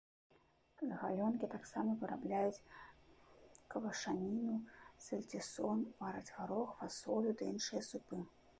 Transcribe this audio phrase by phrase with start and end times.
[0.85, 2.63] З галёнкі таксама вырабляюць
[3.75, 4.55] квашаніну,
[5.07, 8.17] сальцісон, вараць гарох, фасолю ды іншыя супы.